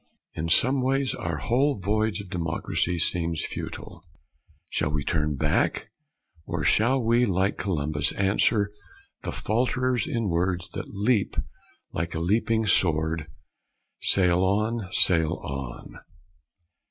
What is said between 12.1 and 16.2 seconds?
a leaping sword; "Sail on, sail on"?